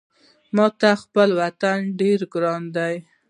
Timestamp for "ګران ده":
2.33-2.87